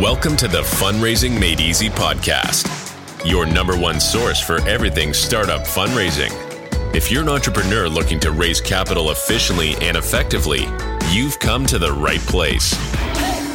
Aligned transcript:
Welcome 0.00 0.36
to 0.38 0.48
the 0.48 0.62
Fundraising 0.62 1.38
Made 1.38 1.60
Easy 1.60 1.88
podcast, 1.88 2.66
your 3.24 3.46
number 3.46 3.78
one 3.78 4.00
source 4.00 4.40
for 4.40 4.60
everything 4.66 5.14
startup 5.14 5.60
fundraising. 5.60 6.32
If 6.92 7.12
you're 7.12 7.22
an 7.22 7.28
entrepreneur 7.28 7.88
looking 7.88 8.18
to 8.20 8.32
raise 8.32 8.60
capital 8.60 9.12
efficiently 9.12 9.76
and 9.76 9.96
effectively, 9.96 10.66
you've 11.12 11.38
come 11.38 11.64
to 11.66 11.78
the 11.78 11.92
right 11.92 12.18
place. 12.22 12.72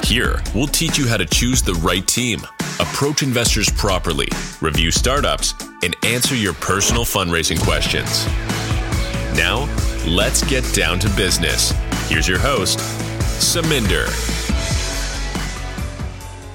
Here, 0.02 0.42
we'll 0.56 0.68
teach 0.68 0.98
you 0.98 1.10
how 1.10 1.18
to 1.18 1.26
choose 1.26 1.62
the 1.62 1.74
right 1.76 2.08
team, 2.08 2.40
approach 2.80 3.22
investors 3.22 3.70
properly, 3.70 4.30
review 4.62 4.92
startups, 4.92 5.56
and 5.84 5.94
answer 6.06 6.36
your 6.36 6.54
personal 6.54 7.04
fundraising 7.04 7.62
questions. 7.62 8.26
Now, 9.36 9.68
let's 10.08 10.42
get 10.50 10.64
down 10.74 11.00
to 11.00 11.10
business. 11.18 11.72
Here's 12.08 12.30
your 12.30 12.40
host, 12.40 12.80
Saminder. 13.42 14.39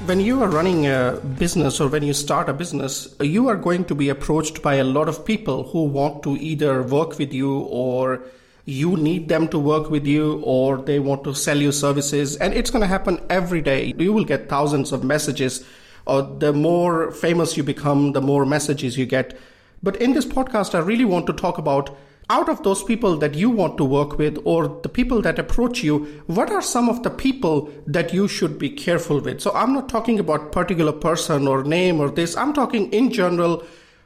When 0.06 0.20
you 0.20 0.42
are 0.42 0.48
running 0.48 0.86
a 0.86 1.18
business 1.38 1.80
or 1.80 1.88
when 1.88 2.02
you 2.02 2.12
start 2.12 2.50
a 2.50 2.52
business, 2.52 3.16
you 3.20 3.48
are 3.48 3.56
going 3.56 3.86
to 3.86 3.94
be 3.94 4.10
approached 4.10 4.60
by 4.60 4.74
a 4.74 4.84
lot 4.84 5.08
of 5.08 5.24
people 5.24 5.62
who 5.68 5.84
want 5.84 6.22
to 6.24 6.36
either 6.36 6.82
work 6.82 7.18
with 7.18 7.32
you 7.32 7.60
or 7.60 8.20
you 8.66 8.98
need 8.98 9.30
them 9.30 9.48
to 9.48 9.58
work 9.58 9.88
with 9.88 10.06
you 10.06 10.42
or 10.44 10.76
they 10.76 10.98
want 10.98 11.24
to 11.24 11.34
sell 11.34 11.56
you 11.56 11.72
services. 11.72 12.36
And 12.36 12.52
it's 12.52 12.70
going 12.70 12.82
to 12.82 12.86
happen 12.86 13.18
every 13.30 13.62
day. 13.62 13.94
You 13.96 14.12
will 14.12 14.26
get 14.26 14.50
thousands 14.50 14.92
of 14.92 15.02
messages. 15.04 15.64
Or 16.04 16.20
the 16.20 16.52
more 16.52 17.10
famous 17.10 17.56
you 17.56 17.62
become, 17.62 18.12
the 18.12 18.20
more 18.20 18.44
messages 18.44 18.98
you 18.98 19.06
get. 19.06 19.38
But 19.82 19.96
in 19.96 20.12
this 20.12 20.26
podcast, 20.26 20.74
I 20.74 20.80
really 20.80 21.06
want 21.06 21.26
to 21.28 21.32
talk 21.32 21.56
about 21.56 21.96
out 22.30 22.48
of 22.48 22.62
those 22.62 22.82
people 22.82 23.16
that 23.18 23.34
you 23.34 23.50
want 23.50 23.76
to 23.76 23.84
work 23.84 24.16
with 24.18 24.38
or 24.44 24.80
the 24.82 24.88
people 24.88 25.20
that 25.20 25.38
approach 25.38 25.82
you 25.82 26.22
what 26.26 26.50
are 26.50 26.62
some 26.62 26.88
of 26.88 27.02
the 27.02 27.10
people 27.10 27.70
that 27.86 28.14
you 28.14 28.26
should 28.26 28.58
be 28.58 28.70
careful 28.70 29.20
with? 29.20 29.40
So 29.40 29.52
i'm 29.54 29.74
not 29.74 29.88
talking 29.88 30.18
about 30.18 30.52
particular 30.52 30.92
person 30.92 31.46
or 31.46 31.64
name 31.64 32.00
or 32.00 32.10
this. 32.10 32.36
I'm 32.36 32.52
talking 32.52 32.92
in 32.92 33.10
general 33.10 33.64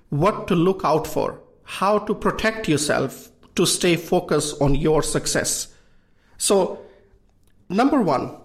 what 0.09 0.49
to 0.49 0.57
look 0.57 0.85
out 0.85 1.07
for 1.07 1.41
how 1.63 1.99
to 1.99 2.15
protect 2.15 2.69
yourself 2.69 3.31
to 3.55 3.67
stay 3.67 3.95
focused 3.97 4.61
on 4.63 4.75
your 4.75 5.03
success. 5.03 5.69
So 6.39 6.81
number 7.69 8.01
1 8.01 8.37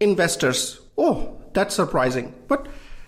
investors. 0.00 0.80
Oh 0.98 1.38
that's 1.52 1.74
surprising. 1.74 2.34
But 2.48 2.66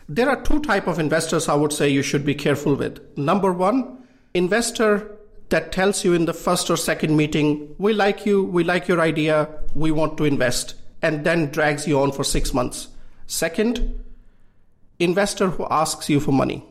there 0.08 0.28
are 0.28 0.40
two 0.42 0.60
type 0.60 0.86
of 0.86 0.98
investors 0.98 1.48
i 1.48 1.54
would 1.54 1.72
say 1.72 1.88
you 1.88 2.02
should 2.02 2.24
be 2.24 2.34
careful 2.34 2.76
with. 2.76 3.00
Number 3.18 3.52
1 3.52 3.98
investor 4.34 5.18
that 5.50 5.72
tells 5.72 6.04
you 6.04 6.14
in 6.14 6.24
the 6.24 6.32
first 6.32 6.70
or 6.70 6.76
second 6.76 7.16
meeting, 7.16 7.74
we 7.78 7.92
like 7.92 8.26
you, 8.26 8.42
we 8.42 8.64
like 8.64 8.88
your 8.88 9.00
idea, 9.00 9.48
we 9.74 9.90
want 9.90 10.16
to 10.18 10.24
invest, 10.24 10.74
and 11.02 11.24
then 11.24 11.50
drags 11.50 11.86
you 11.86 12.00
on 12.00 12.12
for 12.12 12.24
six 12.24 12.54
months. 12.54 12.88
Second, 13.26 14.04
investor 14.98 15.48
who 15.48 15.66
asks 15.70 16.08
you 16.08 16.20
for 16.20 16.32
money. 16.32 16.64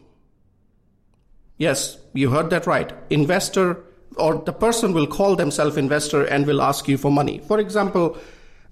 Yes, 1.57 1.97
you 2.13 2.29
heard 2.29 2.49
that 2.49 2.67
right. 2.67 2.91
Investor 3.09 3.83
or 4.17 4.35
the 4.45 4.53
person 4.53 4.93
will 4.93 5.07
call 5.07 5.35
themselves 5.35 5.77
investor 5.77 6.23
and 6.25 6.45
will 6.45 6.61
ask 6.61 6.87
you 6.87 6.97
for 6.97 7.11
money. 7.11 7.39
For 7.47 7.59
example, 7.59 8.17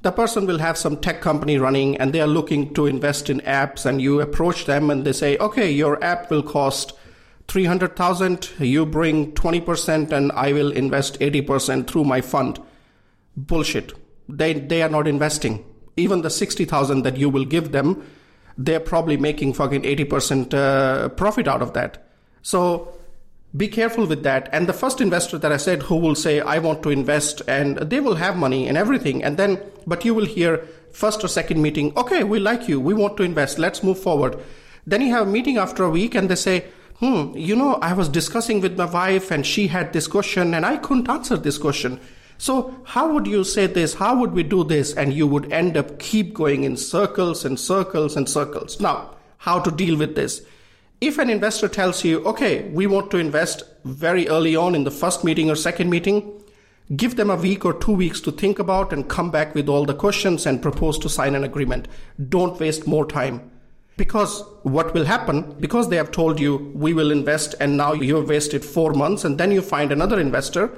the 0.01 0.11
person 0.11 0.45
will 0.45 0.59
have 0.59 0.77
some 0.77 0.97
tech 0.97 1.21
company 1.21 1.57
running 1.57 1.97
and 1.97 2.13
they 2.13 2.21
are 2.21 2.27
looking 2.27 2.73
to 2.73 2.87
invest 2.87 3.29
in 3.29 3.39
apps 3.41 3.85
and 3.85 4.01
you 4.01 4.19
approach 4.21 4.65
them 4.65 4.89
and 4.89 5.05
they 5.05 5.13
say, 5.13 5.37
okay, 5.37 5.71
your 5.71 6.03
app 6.03 6.29
will 6.29 6.43
cost 6.43 6.93
300,000, 7.51 8.49
you 8.59 8.85
bring 8.85 9.33
20% 9.33 10.13
and 10.13 10.31
I 10.31 10.53
will 10.53 10.71
invest 10.71 11.19
80% 11.19 11.85
through 11.85 12.05
my 12.05 12.21
fund. 12.21 12.61
Bullshit. 13.35 13.91
They, 14.29 14.53
they 14.53 14.81
are 14.81 14.89
not 14.89 15.05
investing. 15.05 15.65
Even 15.97 16.21
the 16.21 16.29
60,000 16.29 17.03
that 17.03 17.17
you 17.17 17.27
will 17.29 17.43
give 17.43 17.73
them, 17.73 18.07
they're 18.57 18.79
probably 18.79 19.17
making 19.17 19.51
fucking 19.51 19.81
80% 19.81 20.53
uh, 20.53 21.09
profit 21.09 21.49
out 21.49 21.61
of 21.61 21.73
that. 21.73 22.07
So 22.41 22.93
be 23.57 23.67
careful 23.67 24.05
with 24.05 24.23
that. 24.23 24.47
And 24.53 24.65
the 24.65 24.73
first 24.73 25.01
investor 25.01 25.37
that 25.37 25.51
I 25.51 25.57
said 25.57 25.81
who 25.83 25.97
will 25.97 26.15
say, 26.15 26.39
I 26.39 26.59
want 26.59 26.81
to 26.83 26.89
invest 26.89 27.41
and 27.49 27.79
they 27.79 27.99
will 27.99 28.15
have 28.15 28.37
money 28.37 28.69
and 28.69 28.77
everything. 28.77 29.25
And 29.25 29.35
then, 29.35 29.61
but 29.85 30.05
you 30.05 30.13
will 30.13 30.25
hear 30.25 30.65
first 30.93 31.21
or 31.21 31.27
second 31.27 31.61
meeting, 31.61 31.91
okay, 31.97 32.23
we 32.23 32.39
like 32.39 32.69
you. 32.69 32.79
We 32.79 32.93
want 32.93 33.17
to 33.17 33.23
invest. 33.23 33.59
Let's 33.59 33.83
move 33.83 33.99
forward. 33.99 34.39
Then 34.87 35.01
you 35.01 35.13
have 35.13 35.27
a 35.27 35.29
meeting 35.29 35.57
after 35.57 35.83
a 35.83 35.89
week 35.89 36.15
and 36.15 36.29
they 36.29 36.35
say, 36.35 36.63
hmm, 37.01 37.35
you 37.35 37.55
know, 37.55 37.75
I 37.81 37.93
was 37.93 38.07
discussing 38.07 38.61
with 38.61 38.77
my 38.77 38.85
wife 38.85 39.31
and 39.31 39.45
she 39.45 39.67
had 39.67 39.91
this 39.91 40.07
question 40.07 40.53
and 40.53 40.65
I 40.65 40.77
couldn't 40.77 41.09
answer 41.09 41.35
this 41.35 41.57
question. 41.57 41.99
So 42.37 42.75
how 42.85 43.11
would 43.11 43.25
you 43.25 43.43
say 43.43 43.65
this? 43.65 43.95
How 43.95 44.15
would 44.19 44.33
we 44.33 44.43
do 44.43 44.63
this? 44.63 44.93
And 44.93 45.11
you 45.11 45.25
would 45.27 45.51
end 45.51 45.77
up 45.77 45.97
keep 45.99 46.33
going 46.33 46.63
in 46.63 46.77
circles 46.77 47.43
and 47.43 47.59
circles 47.59 48.15
and 48.15 48.29
circles. 48.29 48.79
Now, 48.79 49.15
how 49.39 49.59
to 49.59 49.71
deal 49.71 49.97
with 49.97 50.15
this? 50.15 50.43
If 51.01 51.17
an 51.17 51.31
investor 51.31 51.67
tells 51.67 52.03
you, 52.03 52.23
okay, 52.25 52.69
we 52.69 52.85
want 52.85 53.09
to 53.11 53.17
invest 53.17 53.63
very 53.83 54.29
early 54.29 54.55
on 54.55 54.75
in 54.75 54.83
the 54.83 54.91
first 54.91 55.23
meeting 55.23 55.49
or 55.49 55.55
second 55.55 55.89
meeting, 55.89 56.39
give 56.95 57.15
them 57.15 57.31
a 57.31 57.35
week 57.35 57.65
or 57.65 57.73
two 57.73 57.93
weeks 57.93 58.21
to 58.21 58.31
think 58.31 58.59
about 58.59 58.93
and 58.93 59.09
come 59.09 59.31
back 59.31 59.55
with 59.55 59.67
all 59.67 59.85
the 59.85 59.95
questions 59.95 60.45
and 60.45 60.61
propose 60.61 60.99
to 60.99 61.09
sign 61.09 61.33
an 61.33 61.43
agreement. 61.43 61.87
Don't 62.29 62.59
waste 62.59 62.85
more 62.85 63.07
time. 63.07 63.49
Because 63.97 64.43
what 64.63 64.93
will 64.93 65.05
happen, 65.05 65.55
because 65.59 65.89
they 65.89 65.97
have 65.97 66.11
told 66.11 66.39
you, 66.39 66.71
we 66.73 66.93
will 66.93 67.11
invest, 67.11 67.55
and 67.59 67.77
now 67.77 67.93
you 67.93 68.15
have 68.15 68.29
wasted 68.29 68.65
four 68.65 68.93
months, 68.93 69.23
and 69.25 69.37
then 69.37 69.51
you 69.51 69.61
find 69.61 69.91
another 69.91 70.19
investor 70.19 70.71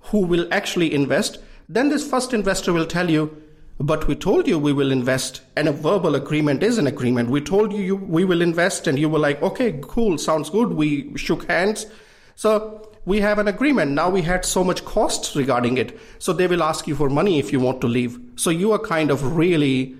who 0.00 0.20
will 0.20 0.48
actually 0.52 0.92
invest, 0.92 1.38
then 1.68 1.88
this 1.88 2.08
first 2.08 2.32
investor 2.32 2.72
will 2.72 2.86
tell 2.86 3.10
you, 3.10 3.42
but 3.78 4.08
we 4.08 4.16
told 4.16 4.48
you 4.48 4.58
we 4.58 4.72
will 4.72 4.90
invest, 4.90 5.42
and 5.54 5.68
a 5.68 5.72
verbal 5.72 6.14
agreement 6.16 6.62
is 6.62 6.78
an 6.78 6.86
agreement. 6.86 7.30
We 7.30 7.40
told 7.40 7.72
you, 7.72 7.94
we 7.94 8.24
will 8.24 8.42
invest, 8.42 8.86
and 8.86 8.98
you 8.98 9.08
were 9.08 9.18
like, 9.18 9.40
okay, 9.42 9.78
cool, 9.82 10.18
sounds 10.18 10.50
good. 10.50 10.72
We 10.72 11.16
shook 11.16 11.46
hands. 11.46 11.86
So 12.34 12.90
we 13.04 13.20
have 13.20 13.38
an 13.38 13.48
agreement. 13.48 13.92
Now 13.92 14.10
we 14.10 14.22
had 14.22 14.44
so 14.44 14.64
much 14.64 14.84
costs 14.84 15.36
regarding 15.36 15.76
it. 15.76 15.98
So 16.18 16.32
they 16.32 16.46
will 16.46 16.62
ask 16.62 16.88
you 16.88 16.96
for 16.96 17.08
money 17.08 17.38
if 17.38 17.52
you 17.52 17.60
want 17.60 17.80
to 17.82 17.86
leave. 17.86 18.18
So 18.36 18.50
you 18.50 18.72
are 18.72 18.78
kind 18.78 19.10
of 19.10 19.36
really 19.36 19.96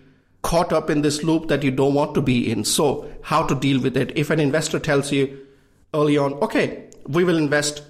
caught 0.48 0.72
up 0.72 0.88
in 0.88 1.02
this 1.02 1.22
loop 1.22 1.46
that 1.48 1.62
you 1.62 1.70
don't 1.70 1.92
want 1.92 2.14
to 2.14 2.22
be 2.22 2.50
in. 2.50 2.64
So, 2.64 3.06
how 3.20 3.46
to 3.46 3.54
deal 3.54 3.82
with 3.82 3.98
it? 3.98 4.16
If 4.16 4.30
an 4.30 4.40
investor 4.40 4.78
tells 4.78 5.12
you 5.12 5.46
early 5.92 6.16
on, 6.16 6.32
okay, 6.46 6.88
we 7.06 7.22
will 7.22 7.36
invest, 7.36 7.82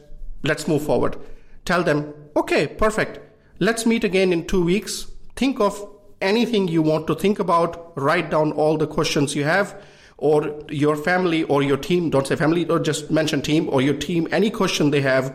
let's 0.43 0.67
move 0.67 0.83
forward, 0.83 1.17
tell 1.65 1.85
them, 1.85 2.13
okay, 2.35 2.67
perfect, 2.67 3.21
let's 3.61 3.87
meet 3.87 4.03
again 4.03 4.33
in 4.33 4.45
two 4.45 4.65
weeks. 4.65 5.07
Think 5.37 5.61
of 5.61 5.89
anything 6.21 6.67
you 6.67 6.83
want 6.83 7.07
to 7.07 7.15
think 7.15 7.39
about, 7.39 7.97
write 7.97 8.29
down 8.29 8.51
all 8.51 8.77
the 8.77 8.89
questions 8.89 9.37
you 9.37 9.45
have. 9.45 9.81
Or 10.17 10.65
your 10.69 10.97
family 10.97 11.45
or 11.45 11.63
your 11.63 11.77
team, 11.77 12.11
don't 12.11 12.27
say 12.27 12.35
family, 12.35 12.69
or 12.69 12.81
just 12.81 13.09
mention 13.09 13.41
team 13.41 13.69
or 13.69 13.81
your 13.83 13.95
team, 13.95 14.27
any 14.33 14.51
question 14.51 14.91
they 14.91 15.03
have, 15.03 15.33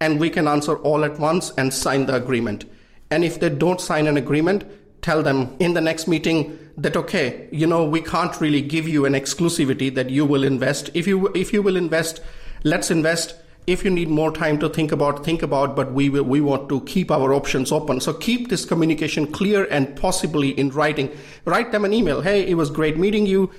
and 0.00 0.18
we 0.18 0.30
can 0.30 0.48
answer 0.48 0.76
all 0.78 1.04
at 1.04 1.18
once 1.18 1.52
and 1.58 1.74
sign 1.74 2.06
the 2.06 2.14
agreement. 2.14 2.64
And 3.10 3.24
if 3.24 3.40
they 3.40 3.50
don't 3.50 3.78
sign 3.78 4.06
an 4.06 4.16
agreement, 4.16 4.64
tell 5.02 5.22
them 5.22 5.54
in 5.58 5.74
the 5.74 5.80
next 5.80 6.06
meeting 6.06 6.58
that 6.76 6.96
okay 6.96 7.48
you 7.50 7.66
know 7.66 7.84
we 7.84 8.00
can't 8.00 8.40
really 8.40 8.62
give 8.62 8.88
you 8.88 9.04
an 9.04 9.12
exclusivity 9.12 9.94
that 9.94 10.08
you 10.08 10.24
will 10.24 10.44
invest. 10.44 10.90
If 10.94 11.06
you 11.06 11.28
if 11.34 11.52
you 11.52 11.60
will 11.60 11.76
invest 11.76 12.22
let's 12.64 12.90
invest. 12.90 13.36
If 13.64 13.84
you 13.84 13.90
need 13.90 14.08
more 14.08 14.32
time 14.32 14.58
to 14.58 14.68
think 14.68 14.90
about 14.90 15.24
think 15.24 15.42
about 15.42 15.76
but 15.76 15.92
we 15.92 16.08
will 16.08 16.24
we 16.24 16.40
want 16.40 16.68
to 16.68 16.80
keep 16.82 17.10
our 17.10 17.34
options 17.34 17.70
open. 17.70 18.00
So 18.00 18.12
keep 18.12 18.48
this 18.48 18.64
communication 18.64 19.30
clear 19.30 19.64
and 19.70 19.94
possibly 19.96 20.50
in 20.58 20.70
writing. 20.70 21.10
Write 21.44 21.72
them 21.72 21.84
an 21.84 21.92
email. 21.92 22.22
Hey 22.22 22.46
it 22.46 22.54
was 22.54 22.70
great 22.70 22.96
meeting 22.96 23.26
you. 23.26 23.50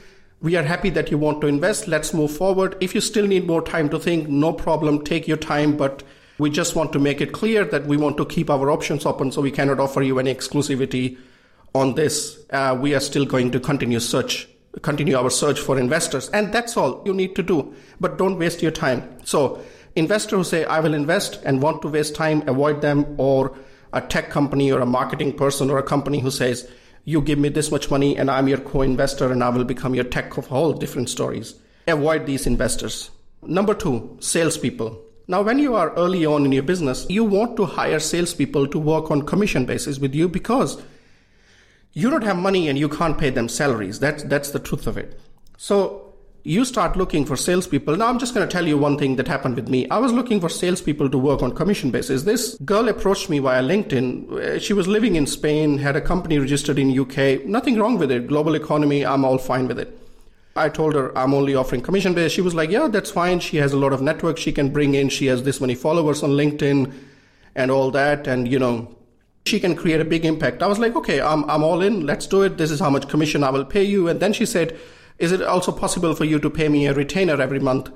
We 0.41 0.57
are 0.57 0.63
happy 0.63 0.89
that 0.91 1.09
you 1.09 1.17
want 1.17 1.39
to 1.41 1.47
invest. 1.47 1.87
Let's 1.87 2.13
move 2.13 2.35
forward. 2.35 2.75
If 2.81 2.93
you 2.93 2.99
still 2.99 3.27
need 3.27 3.47
more 3.47 3.61
time 3.61 3.89
to 3.89 3.99
think 3.99 4.27
no 4.27 4.51
problem. 4.51 5.03
Take 5.05 5.27
your 5.27 5.37
time 5.37 5.77
but 5.77 6.03
we 6.37 6.49
just 6.49 6.75
want 6.75 6.91
to 6.93 6.99
make 6.99 7.21
it 7.21 7.31
clear 7.31 7.63
that 7.63 7.85
we 7.85 7.95
want 7.95 8.17
to 8.17 8.25
keep 8.25 8.49
our 8.49 8.71
options 8.71 9.05
open 9.05 9.31
so 9.31 9.41
we 9.41 9.51
cannot 9.51 9.79
offer 9.79 10.01
you 10.01 10.19
any 10.19 10.33
exclusivity 10.33 11.17
on 11.75 11.95
this, 11.95 12.39
uh, 12.51 12.77
we 12.79 12.93
are 12.93 12.99
still 12.99 13.25
going 13.25 13.51
to 13.51 13.59
continue 13.59 13.99
search, 13.99 14.47
continue 14.81 15.15
our 15.15 15.29
search 15.29 15.59
for 15.59 15.79
investors, 15.79 16.29
and 16.29 16.53
that's 16.53 16.77
all 16.77 17.01
you 17.05 17.13
need 17.13 17.35
to 17.35 17.43
do. 17.43 17.73
But 17.99 18.17
don't 18.17 18.37
waste 18.37 18.61
your 18.61 18.71
time. 18.71 19.17
So, 19.25 19.61
investors 19.95 20.37
who 20.37 20.43
say 20.43 20.65
I 20.65 20.79
will 20.79 20.93
invest 20.93 21.39
and 21.43 21.61
want 21.61 21.81
to 21.81 21.87
waste 21.87 22.15
time, 22.15 22.47
avoid 22.47 22.81
them, 22.81 23.15
or 23.17 23.55
a 23.93 24.01
tech 24.01 24.29
company 24.29 24.71
or 24.71 24.81
a 24.81 24.85
marketing 24.85 25.33
person 25.33 25.69
or 25.69 25.77
a 25.77 25.83
company 25.83 26.19
who 26.19 26.31
says 26.31 26.69
you 27.05 27.21
give 27.21 27.37
me 27.37 27.49
this 27.49 27.69
much 27.69 27.91
money 27.91 28.17
and 28.17 28.29
I'm 28.29 28.47
your 28.47 28.57
co-investor 28.57 29.31
and 29.31 29.43
I 29.43 29.49
will 29.49 29.63
become 29.63 29.93
your 29.93 30.03
tech 30.03 30.37
of 30.37 30.51
all 30.51 30.73
different 30.73 31.09
stories. 31.09 31.55
Avoid 31.87 32.25
these 32.25 32.47
investors. 32.47 33.11
Number 33.43 33.73
two, 33.73 34.17
salespeople. 34.19 34.99
Now, 35.27 35.41
when 35.41 35.59
you 35.59 35.75
are 35.75 35.93
early 35.95 36.25
on 36.25 36.45
in 36.45 36.51
your 36.51 36.63
business, 36.63 37.05
you 37.09 37.23
want 37.23 37.55
to 37.57 37.65
hire 37.65 37.99
salespeople 37.99 38.67
to 38.67 38.79
work 38.79 39.11
on 39.11 39.21
commission 39.21 39.65
basis 39.65 39.99
with 39.99 40.15
you 40.15 40.27
because 40.27 40.81
you 41.93 42.09
don't 42.09 42.23
have 42.23 42.37
money 42.37 42.67
and 42.69 42.77
you 42.77 42.89
can't 42.89 43.17
pay 43.17 43.29
them 43.29 43.47
salaries. 43.47 43.99
That's, 43.99 44.23
that's 44.23 44.51
the 44.51 44.59
truth 44.59 44.87
of 44.87 44.97
it. 44.97 45.19
So 45.57 46.13
you 46.43 46.65
start 46.65 46.97
looking 46.97 47.25
for 47.25 47.37
salespeople. 47.37 47.95
Now, 47.95 48.07
I'm 48.07 48.19
just 48.19 48.33
going 48.33 48.47
to 48.47 48.51
tell 48.51 48.67
you 48.67 48.77
one 48.77 48.97
thing 48.97 49.15
that 49.15 49.27
happened 49.27 49.55
with 49.55 49.69
me. 49.69 49.87
I 49.89 49.97
was 49.99 50.11
looking 50.11 50.41
for 50.41 50.49
salespeople 50.49 51.09
to 51.09 51.17
work 51.17 51.41
on 51.41 51.55
commission 51.55 51.89
basis. 51.89 52.23
This 52.23 52.55
girl 52.65 52.89
approached 52.89 53.29
me 53.29 53.39
via 53.39 53.63
LinkedIn. 53.63 54.31
Uh, 54.31 54.59
she 54.59 54.73
was 54.73 54.87
living 54.87 55.15
in 55.15 55.25
Spain, 55.25 55.77
had 55.77 55.95
a 55.95 56.01
company 56.01 56.39
registered 56.39 56.79
in 56.79 56.99
UK. 56.99 57.45
Nothing 57.45 57.77
wrong 57.77 57.97
with 57.97 58.11
it. 58.11 58.27
Global 58.27 58.55
economy, 58.55 59.05
I'm 59.05 59.23
all 59.23 59.37
fine 59.37 59.67
with 59.67 59.79
it. 59.79 59.97
I 60.55 60.69
told 60.69 60.93
her 60.95 61.17
I'm 61.17 61.33
only 61.33 61.55
offering 61.55 61.81
commission 61.81 62.13
based. 62.13 62.35
She 62.35 62.41
was 62.41 62.53
like, 62.53 62.69
yeah, 62.69 62.87
that's 62.87 63.09
fine. 63.09 63.39
She 63.39 63.57
has 63.57 63.71
a 63.73 63.77
lot 63.77 63.93
of 63.93 64.01
network 64.01 64.37
she 64.37 64.51
can 64.51 64.69
bring 64.69 64.95
in. 64.95 65.09
She 65.09 65.27
has 65.27 65.43
this 65.43 65.61
many 65.61 65.75
followers 65.75 66.23
on 66.23 66.31
LinkedIn 66.31 66.93
and 67.55 67.71
all 67.71 67.89
that. 67.91 68.27
And, 68.27 68.51
you 68.51 68.59
know, 68.59 68.93
she 69.45 69.59
can 69.59 69.75
create 69.75 69.99
a 69.99 70.05
big 70.05 70.25
impact. 70.25 70.63
I 70.63 70.67
was 70.67 70.79
like, 70.79 70.95
okay, 70.95 71.21
I'm, 71.21 71.49
I'm 71.49 71.63
all 71.63 71.81
in. 71.81 72.05
Let's 72.05 72.27
do 72.27 72.43
it. 72.43 72.57
This 72.57 72.71
is 72.71 72.79
how 72.79 72.89
much 72.89 73.09
commission 73.09 73.43
I 73.43 73.49
will 73.49 73.65
pay 73.65 73.83
you. 73.83 74.07
And 74.07 74.19
then 74.19 74.33
she 74.33 74.45
said, 74.45 74.77
is 75.19 75.31
it 75.31 75.41
also 75.41 75.71
possible 75.71 76.15
for 76.15 76.25
you 76.25 76.39
to 76.39 76.49
pay 76.49 76.69
me 76.69 76.87
a 76.87 76.93
retainer 76.93 77.41
every 77.41 77.59
month? 77.59 77.89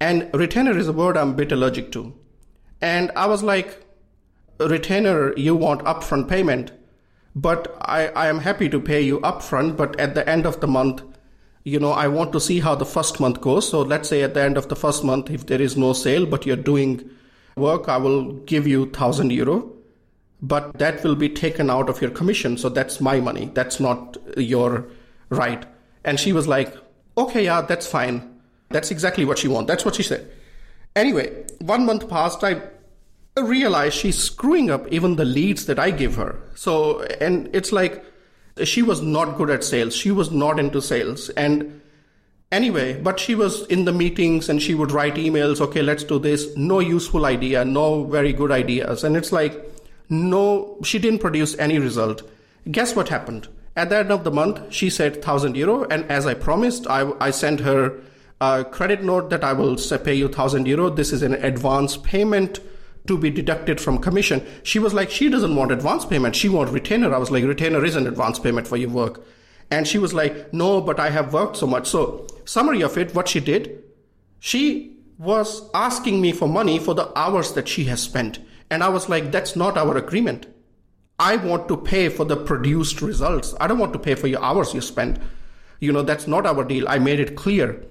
And 0.00 0.30
retainer 0.32 0.76
is 0.76 0.88
a 0.88 0.92
word 0.92 1.16
I'm 1.16 1.30
a 1.30 1.34
bit 1.34 1.52
allergic 1.52 1.92
to. 1.92 2.14
And 2.80 3.10
I 3.16 3.26
was 3.26 3.42
like, 3.42 3.84
retainer, 4.58 5.36
you 5.36 5.54
want 5.54 5.82
upfront 5.82 6.28
payment, 6.28 6.72
but 7.34 7.76
I, 7.82 8.08
I 8.08 8.28
am 8.28 8.40
happy 8.40 8.68
to 8.68 8.80
pay 8.80 9.02
you 9.02 9.20
upfront, 9.20 9.76
but 9.76 9.98
at 10.00 10.14
the 10.14 10.28
end 10.28 10.46
of 10.46 10.60
the 10.60 10.66
month, 10.66 11.02
you 11.64 11.78
know, 11.78 11.92
I 11.92 12.08
want 12.08 12.32
to 12.32 12.40
see 12.40 12.60
how 12.60 12.74
the 12.74 12.86
first 12.86 13.20
month 13.20 13.40
goes. 13.40 13.68
So 13.68 13.82
let's 13.82 14.08
say 14.08 14.22
at 14.22 14.34
the 14.34 14.42
end 14.42 14.56
of 14.56 14.68
the 14.68 14.76
first 14.76 15.04
month, 15.04 15.30
if 15.30 15.46
there 15.46 15.60
is 15.60 15.76
no 15.76 15.92
sale, 15.92 16.24
but 16.24 16.46
you're 16.46 16.56
doing 16.56 17.08
work, 17.56 17.88
I 17.88 17.98
will 17.98 18.32
give 18.32 18.66
you 18.66 18.90
thousand 18.90 19.32
euro, 19.32 19.70
but 20.40 20.78
that 20.78 21.02
will 21.02 21.16
be 21.16 21.28
taken 21.28 21.70
out 21.70 21.88
of 21.88 22.00
your 22.00 22.10
commission. 22.10 22.56
So 22.56 22.68
that's 22.68 23.00
my 23.00 23.20
money. 23.20 23.50
That's 23.54 23.80
not 23.80 24.16
your 24.36 24.86
right. 25.30 25.64
And 26.04 26.18
she 26.18 26.32
was 26.32 26.46
like, 26.46 26.74
okay, 27.16 27.44
yeah, 27.44 27.62
that's 27.62 27.86
fine. 27.86 28.40
That's 28.70 28.90
exactly 28.90 29.24
what 29.24 29.38
she 29.38 29.48
wants. 29.48 29.68
That's 29.68 29.84
what 29.84 29.94
she 29.94 30.02
said. 30.02 30.30
Anyway, 30.94 31.46
one 31.60 31.86
month 31.86 32.08
passed. 32.08 32.44
I 32.44 32.62
realized 33.36 33.96
she's 33.96 34.18
screwing 34.18 34.70
up 34.70 34.86
even 34.88 35.16
the 35.16 35.24
leads 35.24 35.66
that 35.66 35.78
I 35.78 35.90
give 35.90 36.16
her. 36.16 36.40
So, 36.54 37.02
and 37.20 37.48
it's 37.54 37.72
like 37.72 38.04
she 38.64 38.82
was 38.82 39.00
not 39.00 39.36
good 39.36 39.50
at 39.50 39.64
sales. 39.64 39.94
She 39.94 40.10
was 40.10 40.30
not 40.30 40.58
into 40.58 40.82
sales. 40.82 41.30
And 41.30 41.80
anyway, 42.52 43.00
but 43.00 43.18
she 43.20 43.34
was 43.34 43.66
in 43.66 43.84
the 43.84 43.92
meetings 43.92 44.48
and 44.48 44.60
she 44.62 44.74
would 44.74 44.92
write 44.92 45.14
emails. 45.14 45.60
Okay, 45.60 45.82
let's 45.82 46.04
do 46.04 46.18
this. 46.18 46.56
No 46.56 46.80
useful 46.80 47.26
idea, 47.26 47.64
no 47.64 48.04
very 48.04 48.32
good 48.32 48.50
ideas. 48.50 49.04
And 49.04 49.16
it's 49.16 49.32
like, 49.32 49.64
no, 50.08 50.78
she 50.82 50.98
didn't 50.98 51.20
produce 51.20 51.58
any 51.58 51.78
result. 51.78 52.22
Guess 52.70 52.96
what 52.96 53.08
happened? 53.08 53.48
At 53.76 53.90
the 53.90 53.98
end 53.98 54.10
of 54.10 54.24
the 54.24 54.30
month, 54.30 54.72
she 54.72 54.90
said 54.90 55.16
1000 55.16 55.56
euro. 55.56 55.84
And 55.84 56.04
as 56.10 56.26
I 56.26 56.34
promised, 56.34 56.86
I, 56.88 57.12
I 57.20 57.30
sent 57.30 57.60
her 57.60 58.00
a 58.40 58.64
credit 58.64 59.02
note 59.02 59.30
that 59.30 59.44
I 59.44 59.52
will 59.52 59.76
pay 59.76 60.14
you 60.14 60.26
1000 60.26 60.66
euro. 60.66 60.90
This 60.90 61.12
is 61.12 61.22
an 61.22 61.34
advance 61.34 61.96
payment 61.96 62.60
to 63.06 63.16
be 63.16 63.30
deducted 63.30 63.80
from 63.80 63.98
commission. 63.98 64.44
She 64.62 64.78
was 64.78 64.94
like, 64.94 65.10
she 65.10 65.28
doesn't 65.28 65.54
want 65.54 65.72
advance 65.72 66.04
payment. 66.04 66.36
She 66.36 66.48
want 66.48 66.70
retainer. 66.70 67.14
I 67.14 67.18
was 67.18 67.30
like, 67.30 67.44
retainer 67.44 67.84
is 67.84 67.96
an 67.96 68.06
advance 68.06 68.38
payment 68.38 68.66
for 68.66 68.76
your 68.76 68.90
work. 68.90 69.24
And 69.70 69.86
she 69.86 69.98
was 69.98 70.14
like, 70.14 70.52
no, 70.52 70.80
but 70.80 70.98
I 70.98 71.10
have 71.10 71.32
worked 71.32 71.56
so 71.56 71.66
much. 71.66 71.86
So 71.86 72.26
summary 72.44 72.82
of 72.82 72.96
it, 72.96 73.14
what 73.14 73.28
she 73.28 73.40
did, 73.40 73.82
she 74.40 74.96
was 75.18 75.68
asking 75.74 76.20
me 76.20 76.32
for 76.32 76.48
money 76.48 76.78
for 76.78 76.94
the 76.94 77.16
hours 77.18 77.52
that 77.52 77.68
she 77.68 77.84
has 77.84 78.02
spent. 78.02 78.38
And 78.70 78.82
I 78.82 78.88
was 78.88 79.08
like, 79.08 79.32
that's 79.32 79.56
not 79.56 79.76
our 79.76 79.96
agreement. 79.96 80.46
I 81.18 81.36
want 81.36 81.68
to 81.68 81.76
pay 81.76 82.08
for 82.08 82.24
the 82.24 82.36
produced 82.36 83.02
results. 83.02 83.54
I 83.60 83.66
don't 83.66 83.78
want 83.78 83.92
to 83.94 83.98
pay 83.98 84.14
for 84.14 84.28
your 84.28 84.42
hours 84.42 84.72
you 84.72 84.80
spend. 84.80 85.20
You 85.80 85.92
know, 85.92 86.02
that's 86.02 86.26
not 86.26 86.46
our 86.46 86.64
deal. 86.64 86.88
I 86.88 86.98
made 86.98 87.18
it 87.18 87.34
clear 87.34 87.82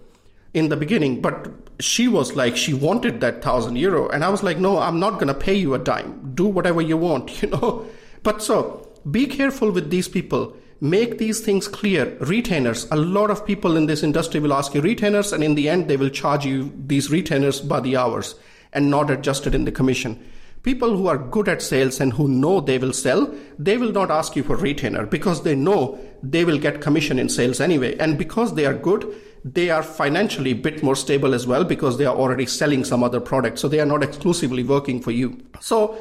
in 0.53 0.69
the 0.69 0.77
beginning, 0.77 1.21
but 1.21 1.50
she 1.79 2.07
was 2.07 2.35
like, 2.35 2.56
she 2.56 2.74
wanted 2.74 3.19
that 3.21 3.41
thousand 3.44 3.75
euro. 3.75 4.07
And 4.09 4.24
I 4.24 4.29
was 4.29 4.44
like, 4.44 4.57
no, 4.59 4.79
I'm 4.79 5.00
not 5.00 5.15
going 5.15 5.27
to 5.27 5.33
pay 5.33 5.56
you 5.56 5.74
a 5.74 5.79
dime. 5.79 6.31
Do 6.35 6.45
whatever 6.45 6.81
you 6.81 6.97
want, 6.97 7.41
you 7.41 7.50
know. 7.50 7.85
But 8.23 8.41
so 8.41 8.88
be 9.09 9.25
careful 9.25 9.71
with 9.71 9.89
these 9.89 10.07
people. 10.07 10.56
Make 10.80 11.18
these 11.18 11.41
things 11.41 11.68
clear. 11.68 12.15
Retainers, 12.19 12.88
a 12.91 12.95
lot 12.95 13.31
of 13.31 13.45
people 13.45 13.75
in 13.75 13.88
this 13.88 14.03
industry 14.03 14.39
will 14.39 14.53
ask 14.53 14.73
you 14.73 14.81
retainers, 14.81 15.33
and 15.33 15.44
in 15.44 15.56
the 15.56 15.69
end, 15.69 15.88
they 15.88 15.97
will 15.97 16.09
charge 16.09 16.45
you 16.45 16.71
these 16.77 17.09
retainers 17.09 17.59
by 17.59 17.80
the 17.80 17.97
hours 17.97 18.35
and 18.71 18.91
not 18.91 19.09
adjusted 19.09 19.56
in 19.56 19.65
the 19.65 19.71
commission 19.71 20.23
people 20.68 20.98
who 20.98 21.08
are 21.08 21.18
good 21.18 21.48
at 21.48 21.62
sales 21.62 22.02
and 22.02 22.12
who 22.12 22.28
know 22.28 22.60
they 22.60 22.78
will 22.78 22.92
sell, 22.92 23.34
they 23.58 23.78
will 23.78 23.94
not 23.94 24.12
ask 24.12 24.36
you 24.36 24.44
for 24.44 24.58
retainer 24.58 25.06
because 25.06 25.44
they 25.44 25.56
know 25.56 25.98
they 26.22 26.44
will 26.44 26.60
get 26.60 26.81
commission 26.81 27.18
in 27.18 27.30
sales 27.30 27.62
anyway. 27.62 27.96
And 28.00 28.18
because 28.18 28.54
they 28.56 28.66
are 28.66 28.74
good, 28.74 29.06
they 29.46 29.69
are 29.69 29.81
financially 29.81 30.52
a 30.52 30.62
bit 30.68 30.84
more 30.84 30.96
stable 30.96 31.34
as 31.34 31.48
well 31.48 31.64
because 31.64 31.98
they 31.98 32.06
are 32.06 32.16
already 32.16 32.46
selling 32.46 32.84
some 32.84 33.02
other 33.02 33.22
product. 33.22 33.60
So 33.60 33.69
they 33.69 33.80
are 33.80 33.86
not 33.86 34.04
exclusively 34.04 34.64
working 34.64 35.02
for 35.02 35.12
you. 35.12 35.42
So 35.62 35.98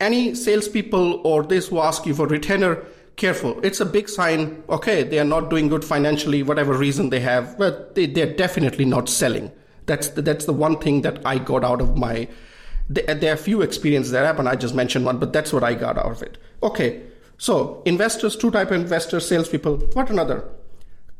any 0.00 0.34
salespeople 0.34 1.20
or 1.24 1.44
this 1.44 1.68
who 1.68 1.78
ask 1.78 2.04
you 2.04 2.14
for 2.14 2.26
retainer, 2.26 2.84
careful. 3.14 3.60
It's 3.62 3.78
a 3.78 3.86
big 3.86 4.08
sign. 4.08 4.64
Okay, 4.68 5.04
they 5.04 5.20
are 5.20 5.30
not 5.36 5.50
doing 5.50 5.68
good 5.68 5.84
financially, 5.84 6.42
whatever 6.42 6.72
reason 6.74 7.10
they 7.10 7.20
have, 7.20 7.56
but 7.58 7.94
they, 7.94 8.06
they're 8.06 8.34
definitely 8.34 8.86
not 8.86 9.08
selling. 9.08 9.52
That's 9.86 10.08
the, 10.08 10.22
that's 10.22 10.46
the 10.46 10.52
one 10.52 10.78
thing 10.78 11.02
that 11.02 11.24
I 11.24 11.38
got 11.38 11.62
out 11.62 11.80
of 11.80 11.96
my 11.96 12.28
there 12.90 13.32
are 13.32 13.36
few 13.36 13.62
experiences 13.62 14.10
that 14.12 14.26
happen. 14.26 14.48
I 14.48 14.56
just 14.56 14.74
mentioned 14.74 15.04
one, 15.04 15.18
but 15.18 15.32
that's 15.32 15.52
what 15.52 15.62
I 15.62 15.74
got 15.74 15.96
out 15.96 16.10
of 16.10 16.22
it. 16.22 16.38
Okay, 16.60 17.02
so 17.38 17.82
investors, 17.86 18.36
two 18.36 18.50
type 18.50 18.72
of 18.72 18.80
investors, 18.80 19.28
salespeople. 19.28 19.76
What 19.92 20.10
another? 20.10 20.44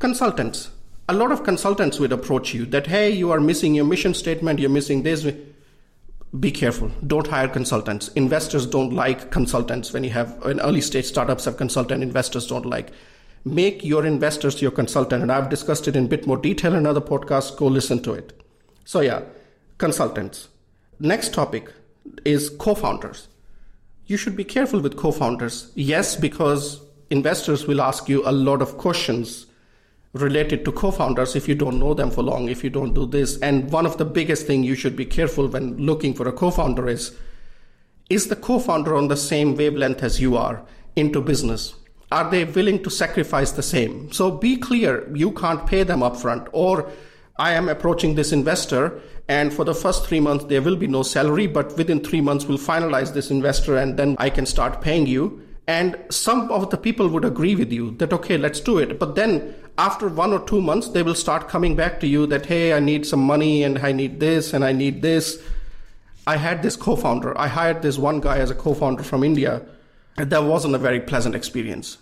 Consultants. 0.00 0.70
A 1.08 1.14
lot 1.14 1.30
of 1.30 1.44
consultants 1.44 2.00
would 2.00 2.12
approach 2.12 2.54
you 2.54 2.66
that 2.66 2.88
hey, 2.88 3.10
you 3.10 3.30
are 3.30 3.40
missing 3.40 3.74
your 3.74 3.84
mission 3.84 4.14
statement. 4.14 4.58
You're 4.58 4.68
missing 4.70 5.04
this. 5.04 5.26
Be 6.38 6.50
careful. 6.50 6.90
Don't 7.06 7.28
hire 7.28 7.48
consultants. 7.48 8.08
Investors 8.08 8.66
don't 8.66 8.92
like 8.92 9.30
consultants. 9.30 9.92
When 9.92 10.04
you 10.04 10.10
have 10.10 10.44
an 10.44 10.60
early 10.60 10.80
stage 10.80 11.04
startups 11.04 11.44
have 11.44 11.56
consultant, 11.56 12.02
investors 12.02 12.48
don't 12.48 12.66
like. 12.66 12.90
Make 13.44 13.84
your 13.84 14.04
investors 14.04 14.60
your 14.60 14.70
consultant, 14.72 15.22
and 15.22 15.32
I've 15.32 15.48
discussed 15.48 15.88
it 15.88 15.96
in 15.96 16.04
a 16.06 16.08
bit 16.08 16.26
more 16.26 16.36
detail 16.36 16.74
in 16.74 16.84
other 16.84 17.00
podcasts. 17.00 17.56
Go 17.56 17.66
listen 17.66 18.02
to 18.02 18.12
it. 18.12 18.44
So 18.84 19.00
yeah, 19.00 19.22
consultants 19.78 20.48
next 21.00 21.34
topic 21.34 21.72
is 22.24 22.50
co-founders. 22.50 23.28
You 24.06 24.16
should 24.16 24.36
be 24.36 24.44
careful 24.44 24.80
with 24.80 24.96
co-founders. 24.96 25.72
Yes, 25.74 26.16
because 26.16 26.80
investors 27.10 27.66
will 27.66 27.80
ask 27.80 28.08
you 28.08 28.22
a 28.26 28.32
lot 28.32 28.62
of 28.62 28.76
questions 28.78 29.46
related 30.12 30.64
to 30.64 30.72
co-founders 30.72 31.36
if 31.36 31.48
you 31.48 31.54
don't 31.54 31.78
know 31.78 31.94
them 31.94 32.10
for 32.10 32.22
long, 32.22 32.48
if 32.48 32.64
you 32.64 32.70
don't 32.70 32.94
do 32.94 33.06
this. 33.06 33.38
And 33.38 33.70
one 33.70 33.86
of 33.86 33.96
the 33.96 34.04
biggest 34.04 34.46
thing 34.46 34.64
you 34.64 34.74
should 34.74 34.96
be 34.96 35.06
careful 35.06 35.46
when 35.46 35.76
looking 35.76 36.14
for 36.14 36.26
a 36.28 36.32
co-founder 36.32 36.88
is, 36.88 37.16
is 38.08 38.26
the 38.26 38.36
co-founder 38.36 38.96
on 38.96 39.08
the 39.08 39.16
same 39.16 39.54
wavelength 39.54 40.02
as 40.02 40.20
you 40.20 40.36
are 40.36 40.64
into 40.96 41.20
business? 41.20 41.74
Are 42.10 42.28
they 42.28 42.44
willing 42.44 42.82
to 42.82 42.90
sacrifice 42.90 43.52
the 43.52 43.62
same? 43.62 44.10
So 44.10 44.32
be 44.32 44.56
clear, 44.56 45.08
you 45.14 45.30
can't 45.30 45.64
pay 45.64 45.84
them 45.84 46.00
upfront 46.00 46.48
or 46.52 46.90
I 47.40 47.52
am 47.52 47.70
approaching 47.70 48.16
this 48.16 48.32
investor, 48.32 49.00
and 49.26 49.50
for 49.50 49.64
the 49.64 49.74
first 49.74 50.04
three 50.04 50.20
months, 50.20 50.44
there 50.44 50.60
will 50.60 50.76
be 50.76 50.86
no 50.86 51.02
salary, 51.02 51.46
but 51.46 51.74
within 51.78 52.04
three 52.04 52.20
months, 52.20 52.44
we'll 52.44 52.58
finalize 52.58 53.14
this 53.14 53.30
investor, 53.30 53.78
and 53.78 53.98
then 53.98 54.14
I 54.18 54.28
can 54.28 54.44
start 54.44 54.82
paying 54.82 55.06
you. 55.06 55.40
And 55.66 55.96
some 56.10 56.50
of 56.50 56.68
the 56.68 56.76
people 56.76 57.08
would 57.08 57.24
agree 57.24 57.54
with 57.54 57.72
you 57.72 57.92
that, 57.92 58.12
okay, 58.12 58.36
let's 58.36 58.60
do 58.60 58.76
it. 58.76 58.98
But 58.98 59.14
then 59.14 59.54
after 59.78 60.08
one 60.08 60.34
or 60.34 60.40
two 60.46 60.60
months, 60.60 60.88
they 60.88 61.02
will 61.02 61.14
start 61.14 61.48
coming 61.48 61.74
back 61.74 61.98
to 62.00 62.06
you 62.06 62.26
that, 62.26 62.44
hey, 62.44 62.74
I 62.74 62.80
need 62.80 63.06
some 63.06 63.20
money, 63.20 63.62
and 63.62 63.78
I 63.78 63.92
need 63.92 64.20
this, 64.20 64.52
and 64.52 64.62
I 64.62 64.72
need 64.72 65.00
this. 65.00 65.42
I 66.26 66.36
had 66.36 66.62
this 66.62 66.76
co 66.76 66.94
founder. 66.94 67.36
I 67.38 67.48
hired 67.48 67.80
this 67.80 67.96
one 67.96 68.20
guy 68.20 68.36
as 68.36 68.50
a 68.50 68.54
co 68.54 68.74
founder 68.74 69.02
from 69.02 69.24
India. 69.24 69.62
And 70.18 70.28
that 70.28 70.44
wasn't 70.44 70.74
a 70.74 70.78
very 70.78 71.00
pleasant 71.00 71.34
experience. 71.34 71.96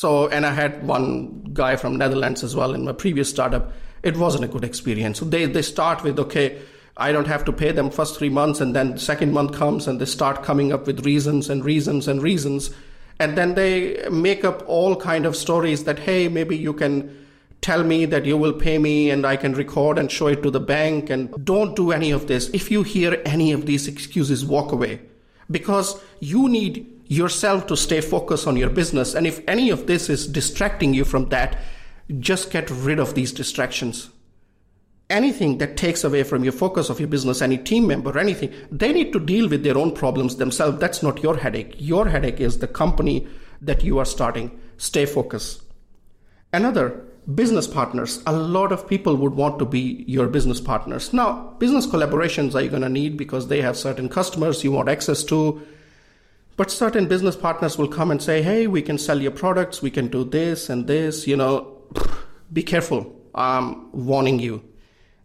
So, 0.00 0.28
and 0.28 0.46
I 0.46 0.54
had 0.54 0.82
one 0.86 1.50
guy 1.52 1.76
from 1.76 1.98
Netherlands 1.98 2.42
as 2.42 2.56
well 2.56 2.72
in 2.72 2.86
my 2.86 2.92
previous 2.92 3.28
startup 3.28 3.70
it 4.02 4.16
wasn't 4.16 4.44
a 4.44 4.48
good 4.48 4.64
experience. 4.64 5.18
So 5.18 5.26
they, 5.26 5.44
they 5.44 5.60
start 5.60 6.02
with, 6.02 6.18
okay, 6.18 6.58
I 6.96 7.12
don't 7.12 7.26
have 7.26 7.44
to 7.44 7.52
pay 7.52 7.70
them 7.72 7.90
first 7.90 8.16
three 8.16 8.30
months, 8.30 8.62
and 8.62 8.74
then 8.74 8.92
the 8.92 8.98
second 8.98 9.34
month 9.34 9.52
comes 9.52 9.86
and 9.86 10.00
they 10.00 10.06
start 10.06 10.42
coming 10.42 10.72
up 10.72 10.86
with 10.86 11.04
reasons 11.04 11.50
and 11.50 11.62
reasons 11.62 12.08
and 12.08 12.22
reasons. 12.22 12.70
And 13.18 13.36
then 13.36 13.56
they 13.56 14.08
make 14.10 14.42
up 14.42 14.64
all 14.66 14.96
kind 14.96 15.26
of 15.26 15.36
stories 15.36 15.84
that, 15.84 15.98
hey, 15.98 16.28
maybe 16.28 16.56
you 16.56 16.72
can 16.72 17.26
tell 17.60 17.84
me 17.84 18.06
that 18.06 18.24
you 18.24 18.38
will 18.38 18.54
pay 18.54 18.78
me 18.78 19.10
and 19.10 19.26
I 19.26 19.36
can 19.36 19.52
record 19.52 19.98
and 19.98 20.10
show 20.10 20.28
it 20.28 20.42
to 20.44 20.50
the 20.50 20.60
bank 20.60 21.10
and 21.10 21.44
don't 21.44 21.76
do 21.76 21.92
any 21.92 22.10
of 22.10 22.26
this. 22.26 22.48
If 22.54 22.70
you 22.70 22.84
hear 22.84 23.20
any 23.26 23.52
of 23.52 23.66
these 23.66 23.86
excuses, 23.86 24.46
walk 24.46 24.72
away 24.72 25.02
because 25.50 26.00
you 26.20 26.48
need 26.48 26.99
yourself 27.10 27.66
to 27.66 27.76
stay 27.76 28.00
focused 28.00 28.46
on 28.46 28.56
your 28.56 28.70
business. 28.70 29.14
And 29.14 29.26
if 29.26 29.40
any 29.48 29.68
of 29.70 29.88
this 29.88 30.08
is 30.08 30.28
distracting 30.28 30.94
you 30.94 31.04
from 31.04 31.28
that, 31.30 31.58
just 32.20 32.52
get 32.52 32.70
rid 32.70 33.00
of 33.00 33.14
these 33.14 33.32
distractions. 33.32 34.10
Anything 35.10 35.58
that 35.58 35.76
takes 35.76 36.04
away 36.04 36.22
from 36.22 36.44
your 36.44 36.52
focus 36.52 36.88
of 36.88 37.00
your 37.00 37.08
business, 37.08 37.42
any 37.42 37.58
team 37.58 37.88
member, 37.88 38.16
anything, 38.16 38.54
they 38.70 38.92
need 38.92 39.12
to 39.12 39.18
deal 39.18 39.48
with 39.48 39.64
their 39.64 39.76
own 39.76 39.92
problems 39.92 40.36
themselves. 40.36 40.78
That's 40.78 41.02
not 41.02 41.20
your 41.20 41.36
headache. 41.36 41.74
Your 41.78 42.08
headache 42.08 42.40
is 42.40 42.58
the 42.58 42.68
company 42.68 43.26
that 43.60 43.82
you 43.82 43.98
are 43.98 44.04
starting. 44.04 44.60
Stay 44.76 45.04
focused. 45.04 45.64
Another, 46.52 47.04
business 47.34 47.66
partners. 47.66 48.22
A 48.28 48.32
lot 48.32 48.70
of 48.70 48.86
people 48.86 49.16
would 49.16 49.34
want 49.34 49.58
to 49.58 49.64
be 49.64 50.04
your 50.06 50.28
business 50.28 50.60
partners. 50.60 51.12
Now, 51.12 51.54
business 51.58 51.88
collaborations 51.88 52.54
are 52.54 52.60
you 52.60 52.70
going 52.70 52.82
to 52.82 52.88
need 52.88 53.16
because 53.16 53.48
they 53.48 53.60
have 53.62 53.76
certain 53.76 54.08
customers 54.08 54.62
you 54.62 54.70
want 54.70 54.88
access 54.88 55.24
to. 55.24 55.60
But 56.60 56.70
certain 56.70 57.08
business 57.08 57.36
partners 57.36 57.78
will 57.78 57.88
come 57.88 58.10
and 58.10 58.20
say, 58.20 58.42
hey, 58.42 58.66
we 58.66 58.82
can 58.82 58.98
sell 58.98 59.18
your 59.18 59.30
products, 59.30 59.80
we 59.80 59.90
can 59.90 60.08
do 60.08 60.24
this 60.24 60.68
and 60.68 60.86
this. 60.86 61.26
You 61.26 61.34
know, 61.34 61.78
be 62.52 62.62
careful. 62.62 63.10
I'm 63.34 63.90
warning 63.92 64.38
you. 64.38 64.62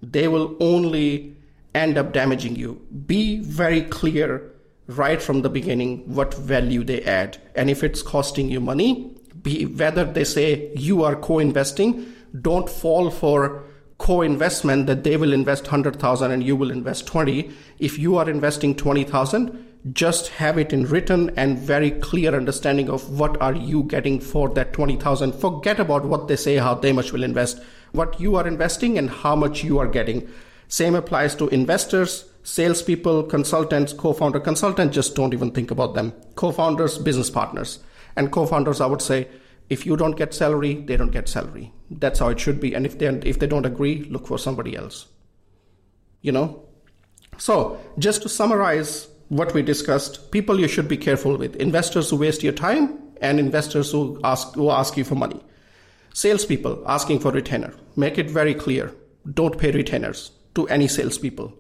They 0.02 0.30
will 0.30 0.56
only 0.62 1.36
end 1.74 1.98
up 1.98 2.14
damaging 2.14 2.56
you. 2.56 2.76
Be 3.06 3.40
very 3.42 3.82
clear 3.82 4.50
right 4.88 5.22
from 5.22 5.42
the 5.42 5.50
beginning 5.50 6.04
what 6.16 6.34
value 6.36 6.86
they 6.86 7.02
add. 7.02 7.38
And 7.54 7.70
if 7.70 7.84
it's 7.84 8.02
costing 8.02 8.50
you 8.50 8.62
money, 8.62 9.14
be 9.42 9.66
whether 9.66 10.06
they 10.06 10.24
say 10.24 10.72
you 10.78 11.04
are 11.04 11.18
co-investing, 11.18 12.14
don't 12.40 12.70
fall 12.70 13.12
for 13.12 13.62
co-investment 13.98 14.88
that 14.88 15.04
they 15.04 15.18
will 15.18 15.34
invest 15.34 15.64
100,000 15.64 16.32
and 16.32 16.44
you 16.44 16.56
will 16.56 16.72
invest 16.72 17.08
20. 17.08 17.52
If 17.80 18.00
you 18.00 18.16
are 18.16 18.30
investing 18.30 18.74
20,000, 18.74 19.75
just 19.94 20.30
have 20.30 20.58
it 20.58 20.74
in 20.74 20.86
written 20.86 21.32
and 21.38 21.60
very 21.60 21.92
clear 21.92 22.36
understanding 22.36 22.90
of 22.90 23.20
what 23.20 23.40
are 23.42 23.54
you 23.54 23.84
getting 23.84 24.20
for 24.20 24.50
that 24.50 24.74
20,000. 24.74 25.34
Forget 25.34 25.80
about 25.80 26.06
what 26.06 26.28
they 26.28 26.36
say, 26.36 26.56
how 26.56 26.74
they 26.74 26.92
much 26.92 27.12
will 27.12 27.24
invest, 27.24 27.62
what 27.92 28.20
you 28.20 28.36
are 28.36 28.48
investing 28.48 28.98
and 28.98 29.10
how 29.10 29.36
much 29.36 29.64
you 29.64 29.78
are 29.78 29.88
getting. 29.88 30.28
Same 30.68 30.96
applies 30.96 31.36
to 31.36 31.48
investors, 31.50 32.26
salespeople, 32.44 33.24
consultants, 33.24 33.94
co-founder, 33.94 34.40
consultant, 34.40 34.92
just 34.92 35.16
don't 35.16 35.34
even 35.34 35.52
think 35.52 35.70
about 35.70 35.94
them. 35.94 36.14
Co-founders, 36.36 36.98
business 36.98 37.30
partners. 37.30 37.80
And 38.16 38.32
co-founders, 38.32 38.82
I 38.82 38.88
would 38.88 39.02
say, 39.02 39.28
if 39.70 39.86
you 39.86 39.98
don't 39.98 40.18
get 40.18 40.34
salary, 40.34 40.76
they 40.76 40.98
don't 40.98 41.12
get 41.12 41.28
salary. 41.28 41.74
That's 41.90 42.20
how 42.20 42.30
it 42.30 42.40
should 42.40 42.60
be. 42.60 42.74
And 42.74 42.86
if 42.86 42.98
they 42.98 43.08
if 43.08 43.40
they 43.40 43.48
don't 43.48 43.66
agree, 43.66 44.04
look 44.10 44.28
for 44.28 44.38
somebody 44.38 44.76
else. 44.76 45.08
You 46.22 46.32
know? 46.32 46.64
So 47.38 47.80
just 47.98 48.22
to 48.24 48.30
summarize 48.30 49.08
what 49.30 49.54
we 49.54 49.62
discussed, 49.62 50.32
people 50.32 50.60
you 50.60 50.68
should 50.68 50.88
be 50.88 50.98
careful 50.98 51.38
with. 51.38 51.56
Investors 51.56 52.10
who 52.10 52.18
waste 52.18 52.44
your 52.44 52.54
time 52.54 53.00
and 53.22 53.40
investors 53.40 53.92
who 53.92 54.20
ask 54.24 54.54
who 54.56 54.70
ask 54.70 54.98
you 54.98 55.04
for 55.04 55.16
money. 55.16 55.42
Salespeople 56.14 56.84
asking 56.88 57.20
for 57.20 57.32
retainer. 57.32 57.74
Make 57.96 58.18
it 58.18 58.30
very 58.30 58.54
clear. 58.54 58.94
Don't 59.34 59.58
pay 59.58 59.72
retainers 59.72 60.32
to 60.54 60.68
any 60.68 60.88
salespeople. 60.88 61.54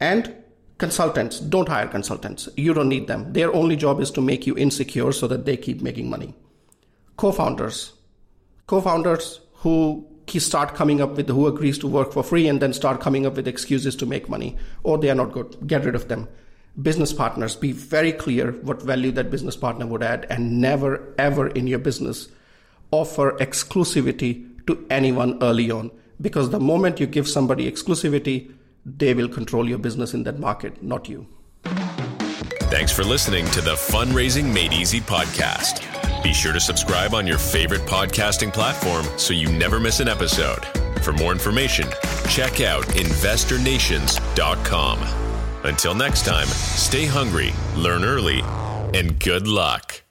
And 0.00 0.34
consultants, 0.78 1.40
don't 1.40 1.68
hire 1.68 1.88
consultants. 1.88 2.48
You 2.56 2.74
don't 2.74 2.88
need 2.88 3.06
them. 3.06 3.32
Their 3.32 3.54
only 3.54 3.76
job 3.76 4.00
is 4.00 4.10
to 4.12 4.20
make 4.20 4.46
you 4.46 4.56
insecure 4.56 5.12
so 5.12 5.26
that 5.28 5.44
they 5.44 5.56
keep 5.56 5.82
making 5.82 6.10
money. 6.10 6.34
Co-founders, 7.16 7.92
co-founders 8.66 9.40
who 9.56 10.06
start 10.38 10.74
coming 10.74 11.00
up 11.00 11.16
with 11.16 11.28
who 11.28 11.46
agrees 11.46 11.76
to 11.78 11.88
work 11.88 12.12
for 12.12 12.22
free 12.22 12.46
and 12.46 12.60
then 12.62 12.72
start 12.72 13.00
coming 13.00 13.26
up 13.26 13.34
with 13.34 13.48
excuses 13.48 13.96
to 13.96 14.06
make 14.06 14.28
money 14.28 14.56
or 14.84 14.96
they 14.96 15.10
are 15.10 15.14
not 15.14 15.32
good. 15.32 15.56
Get 15.66 15.84
rid 15.84 15.94
of 15.94 16.08
them. 16.08 16.28
Business 16.80 17.12
partners, 17.12 17.56
be 17.56 17.72
very 17.72 18.12
clear 18.12 18.52
what 18.52 18.82
value 18.82 19.10
that 19.12 19.30
business 19.30 19.56
partner 19.56 19.86
would 19.86 20.02
add 20.02 20.26
and 20.30 20.60
never 20.60 21.14
ever 21.18 21.48
in 21.48 21.66
your 21.66 21.78
business 21.78 22.28
offer 22.92 23.32
exclusivity 23.38 24.66
to 24.66 24.86
anyone 24.90 25.42
early 25.42 25.70
on 25.70 25.90
because 26.20 26.50
the 26.50 26.60
moment 26.60 27.00
you 27.00 27.06
give 27.06 27.26
somebody 27.28 27.70
exclusivity, 27.70 28.52
they 28.84 29.14
will 29.14 29.28
control 29.28 29.68
your 29.68 29.78
business 29.78 30.14
in 30.14 30.24
that 30.24 30.38
market, 30.38 30.82
not 30.82 31.08
you. 31.08 31.26
Thanks 31.64 32.92
for 32.92 33.04
listening 33.04 33.46
to 33.50 33.60
the 33.60 33.74
Fundraising 33.74 34.52
Made 34.52 34.72
Easy 34.72 35.00
podcast. 35.00 35.86
Be 36.22 36.32
sure 36.32 36.52
to 36.52 36.60
subscribe 36.60 37.14
on 37.14 37.26
your 37.26 37.38
favorite 37.38 37.80
podcasting 37.82 38.52
platform 38.52 39.06
so 39.16 39.32
you 39.32 39.50
never 39.50 39.80
miss 39.80 40.00
an 40.00 40.08
episode. 40.08 40.64
For 41.02 41.12
more 41.12 41.32
information, 41.32 41.86
check 42.28 42.60
out 42.60 42.84
investornations.com. 42.84 45.29
Until 45.64 45.94
next 45.94 46.24
time, 46.24 46.46
stay 46.46 47.06
hungry, 47.06 47.52
learn 47.76 48.04
early, 48.04 48.40
and 48.94 49.18
good 49.20 49.46
luck. 49.46 50.02